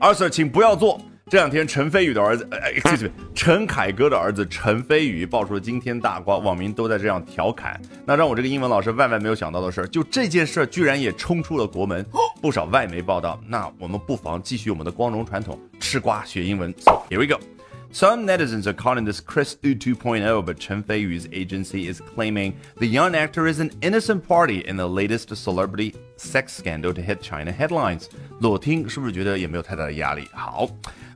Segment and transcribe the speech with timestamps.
[0.00, 1.00] 二 Sir，请不要做。
[1.28, 7.78] 这两天陈飞宇的儿子，呃，excuse me，陈凯歌的儿子陈飞宇爆出了惊天大瓜，网民都在这样调侃。
[8.06, 12.06] 那让我这个英文老师万万没有想到的是，就这件事居然也冲出了国门，
[12.40, 13.38] 不少外媒报道。
[13.46, 16.72] 那我们不妨继续我们的光荣传统，吃瓜学英文。
[17.10, 17.57] Here we go.
[17.91, 22.87] Some netizens are calling this Chris U 2.0, but Chen Feiyu's agency is claiming the
[22.87, 27.51] young actor is an innocent party in the latest celebrity sex scandal to hit China
[27.51, 28.07] headlines.
[28.39, 30.27] 裸听是不是觉得也没有太大的压力？
[30.33, 30.67] 好，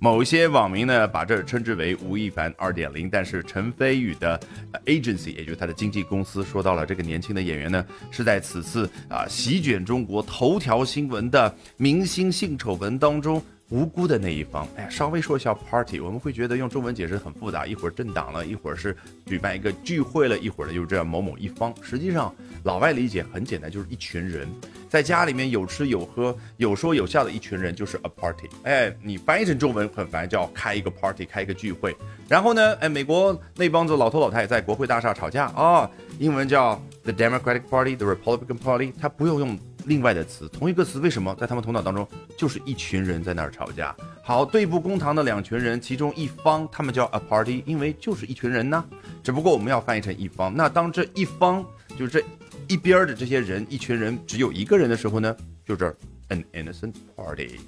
[0.00, 4.40] 某一些网民呢把这称之为吴亦凡2.0，但是陈飞宇的
[4.84, 13.40] agency，也就是他的经纪公司，说到了这个年轻的演员呢是在此次啊席卷中国头条新闻的明星性丑闻当中。
[13.69, 21.71] 无辜的那一方，哎，稍微说一下 party，我们会觉得用中文解释很复杂，一会儿政党了，一会儿是举办一个聚会了，一会儿呢就是这样某某一方。
[21.81, 24.47] 实际上，老外理解很简单，就是一群人
[24.89, 28.49] 在家里面有吃有喝，有说有笑的一群人就是 a party。
[28.63, 31.95] 哎，你翻译成中文很烦，叫开一个 party，开一个聚会。
[32.27, 39.59] 然后呢，哎，美国那帮子老头老太在国会大厦吵架啊，英文叫 the Democratic Party，the Republican Party，他不用用。
[39.85, 43.95] 另外的词，同一个词，为什么在他们头脑当中就是一群人在那儿吵架？
[44.21, 48.83] 好，对簿公堂的两群人，其中一方他们叫 a party，因为就是一群人呢。
[49.23, 50.53] 只不过我们要翻译成一方。
[50.55, 51.65] 那当这一方
[51.97, 52.23] 就是这
[52.67, 55.35] 一边的这些人，一群人只有一个人的时候呢，
[55.65, 55.95] 就是
[56.29, 57.59] an innocent party。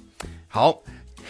[0.48, 0.82] 好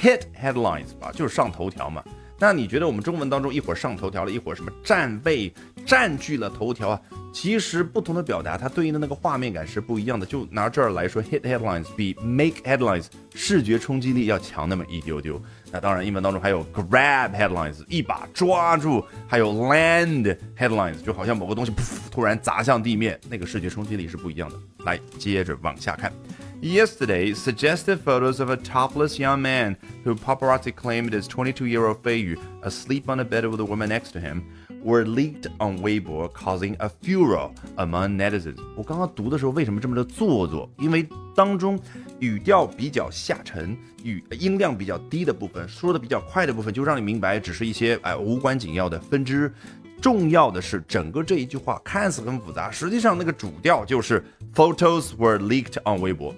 [0.02, 2.04] ，hit headlines 吧，就是上头条嘛。
[2.38, 5.52] 那你觉得我们中文当中一会儿上头条了，一会儿什么站位
[5.91, 7.01] 占据了头条啊？
[7.33, 10.25] 其实不同的表达，它对应的那个画面感是不一样的。
[10.25, 13.05] 就拿这儿来说，hit headlines 比 make headlines
[13.35, 15.39] 视觉冲击力要强那么一丢丢。
[15.71, 24.57] 那当然，英文当中还有 grab headlines 一把抓住，还有 land headlines 就好像某个东西噗突然砸向地面，那个视觉冲击力是不一样的。
[24.85, 26.11] 来，接着往下看。
[26.59, 33.03] Yesterday, suggestive photos of a topless young man who paparazzi claimed is 22-year-old Fei Yu asleep
[33.07, 34.41] on a bed with a woman next to him
[34.84, 38.56] were leaked on Weibo, causing a furor among netizens.
[38.76, 40.70] 我刚刚读的时候为什么这么的做作？
[40.78, 41.78] 因为当中
[42.18, 49.52] 语调比较下沉，语音量比较低的部分，说的比较快的部分，就让你明白只是一些哎无关紧要的分支。
[50.00, 56.34] 重要的是，整个这一句话看似很复杂，实际上那个主调就是 photos were leaked on 微博。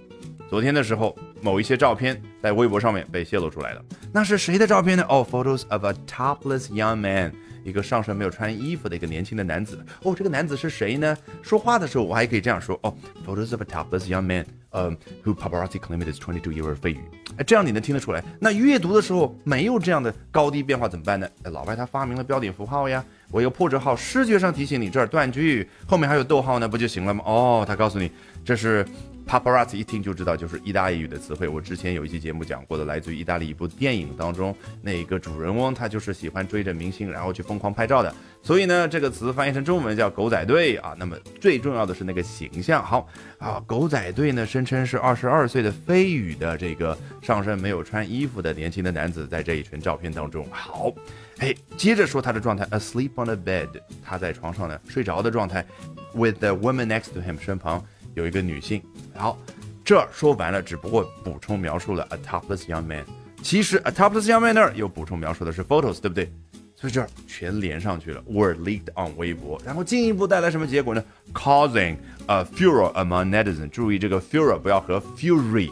[0.50, 3.82] 昨天的时候，某一些照片在微博上面被泄露出来了。
[4.12, 5.05] 那是谁的照片呢？
[5.09, 7.32] 哦，photos of a topless young man，
[7.64, 9.84] 一个上身没有穿衣服的一个年轻的男子。
[10.02, 11.16] 哦，这个男子是谁呢？
[11.42, 12.94] 说话的时候我还可以这样说哦
[13.26, 14.91] ，photos of a topless young man，呃
[15.25, 17.00] ，who paparazzi claimed is twenty-two-year-old 费宇。
[17.38, 18.22] 哎，这样你能听得出来。
[18.38, 21.28] 那阅读的时候没有这样的高低变化怎么办呢？
[21.44, 27.25] 老外他发明了标点符号呀，我有破折号，视觉上提醒你这儿断句，后面还有逗号呢，不就行了吗？
[27.26, 28.10] 哦，他告诉你
[28.44, 28.86] 这是。
[29.27, 31.49] Paparazzi 一听就知道就是意大利语的词汇。
[31.49, 38.15] 我之前有一期节目讲过的，来自于意大利一部电影当中，那一个主人翁他就是喜欢追着明星，然后去疯狂拍照的。
[38.43, 40.95] 所以呢，这个词翻译成中文叫“狗仔队”啊。
[40.99, 42.85] 那么最重要的是那个形象。
[42.85, 43.09] 好
[43.39, 50.47] 啊，狗仔队呢声称是二十二岁的飞宇的这个上身没有穿衣服的年轻的男子，在这一群照片当中。
[50.51, 50.93] 好，
[51.39, 53.69] 哎，接着说他的状态，asleep on a bed，
[54.05, 55.65] 他在床上呢睡着的状态
[56.12, 57.83] ，with the woman next to him，身旁。
[58.14, 58.82] 有一个女性，
[59.14, 59.38] 好，
[59.84, 63.04] 这说完了，只不过补充描述了 a topless young man。
[63.42, 66.32] 其实 a topless young man 那儿又补充描述的是 photos，对不对？
[66.76, 71.02] 所以这儿全连上去了，were leaked on 微博，然后进一步带来什么结果呢
[71.32, 73.70] ？Causing a furor among netizens。
[73.70, 75.70] 注意这个 furor 不要和 fury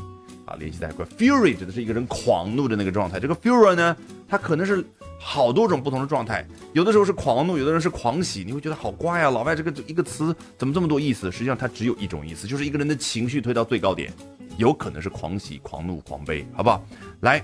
[0.56, 3.96] 联系在一块，fury 指的是一个人狂怒的那个状态，这个 furor 呢，
[4.28, 4.84] 它可能是。
[5.24, 9.30] 好多种不同的状态，有的时候是狂怒，有的人是狂喜，你会觉得好怪啊！
[9.30, 11.30] 老外这个一个词怎么这么多意思？
[11.30, 14.12] 实际上它只有一种意思，就是一个人的情绪推到最高点，
[14.56, 16.84] 有可能是狂喜、狂怒、狂悲，好不好？
[17.20, 17.40] 来，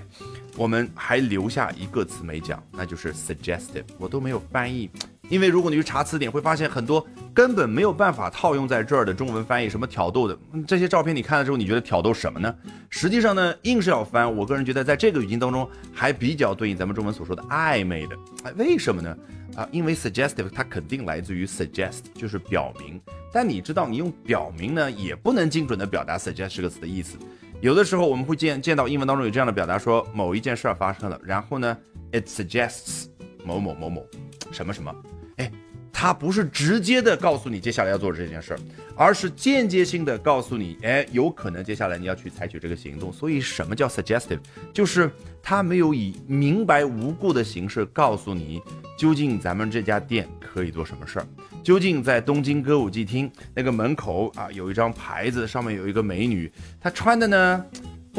[0.57, 4.89] 我们还留下一个词没讲，那就是 suggestive，我都没有翻译。
[5.29, 12.53] 因为如果你去查词典，会发现很多根本没有办法套用在这儿的中文翻译，什么挑逗的这些照片，你看了之后，你觉得挑逗什么呢？
[12.89, 18.17] 实际上呢，硬是要翻，我个人觉得在这个语境当中还比较对应咱们中文所说的暧昧的。
[18.43, 19.15] 哎，为什么呢？
[19.55, 22.99] 啊，因为 suggestive 它肯定来自于 suggest，就是表明。
[23.31, 27.17] 但你知道，你用表明呢，也不能精准的表达 suggest 这个词的意思。
[27.61, 31.77] 有的时候我们会见见到英文当中有这样的表达，说某一件事儿发生了，然后呢
[32.11, 33.05] ，it suggests
[33.43, 34.03] 某某某某
[34.51, 34.91] 什么什么。
[35.39, 35.51] 哎
[35.91, 38.59] 他不是直接的告诉你接下来要做这件事儿，
[38.95, 43.11] 而是间接性的告诉你，哎，有可能接下来你要去采取这个行动。
[43.11, 44.39] 所以什么叫 suggestive？
[44.71, 45.11] 就是
[45.43, 48.61] 他没有以明白无故的形式告诉你，
[48.97, 51.27] 究竟咱们这家店可以做什么事儿，
[51.61, 56.49] 究竟在东京歌舞伎厅那个门口啊有一张牌子，上面有一个美女，
[56.79, 57.65] 她穿的呢。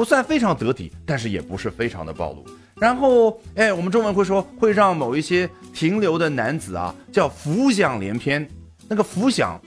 [0.00, 2.42] 不算非常得体，但是也不是非常的暴露。
[2.76, 8.48] 然后，哎，我们中文会说会让某一些停留的男子啊叫浮想联翩。
[8.88, 9.60] 那个浮想，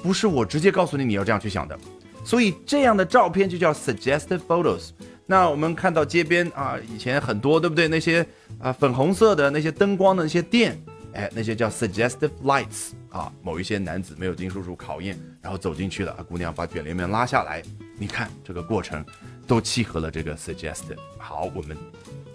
[0.00, 1.76] 不是我直接告诉你你要这样去想的。
[2.24, 4.90] 所以这样的照片就叫 suggestive photos。
[5.26, 7.88] 那我们看到街边啊，以前很多对不对？
[7.88, 8.24] 那些
[8.60, 10.80] 啊粉红色的那些灯光的那些店，
[11.14, 13.32] 哎，那些叫 suggestive lights 啊。
[13.42, 17.60] 某一些男子没有经叔叔考验，然后走进去了，啊姑娘把卷帘门拉下来，
[17.98, 19.04] 你看这个过程
[19.49, 20.97] 都契合了这个 suggestive。
[21.17, 21.77] 好，我们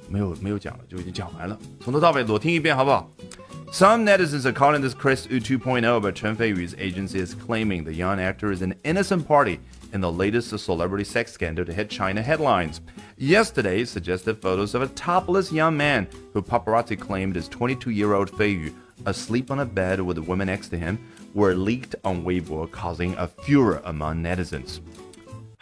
[0.08, 3.10] 没有没有讲了，就已经讲完了，从头到尾裸听一遍好不好？
[3.72, 8.18] Some netizens are calling this Chris U 2.0, but Chen Feiyu's agency is claiming the young
[8.18, 9.60] actor is an innocent party
[9.92, 12.80] in the latest celebrity sex scandal to hit China headlines.
[13.16, 18.72] Yesterday, suggested photos of a topless young man who paparazzi claimed is 22-year-old Feiyu
[19.06, 20.98] asleep on a bed with a woman next to him
[21.32, 24.80] were leaked on Weibo, causing a furor among netizens.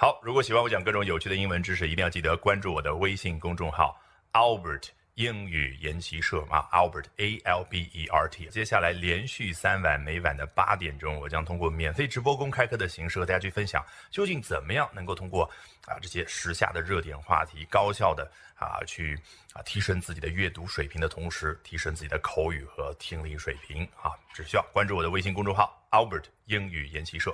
[0.03, 3.97] 好，如果喜欢我讲各种有趣的英文知识，一定要记得关注我的微信公众号
[4.33, 4.89] Albert。
[5.15, 8.47] 英语研习社啊，Albert A L B E R T。
[8.47, 15.50] 接下来连续三晚，每晚的八点钟，我将通过免费直播公开课的形式和大家去分享，究竟怎么样能够通过
[15.85, 19.17] 啊这些时下的热点话题，高效的啊去
[19.53, 27.33] 啊提升自己的阅读水平的同时，提升自己的口语和听力水平啊，只需要关注我的微信公众号 Albert 英语研习社。